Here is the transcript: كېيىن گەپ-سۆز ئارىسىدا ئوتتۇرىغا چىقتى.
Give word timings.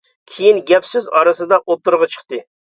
كېيىن 0.31 0.61
گەپ-سۆز 0.71 1.11
ئارىسىدا 1.19 1.63
ئوتتۇرىغا 1.63 2.11
چىقتى. 2.19 2.45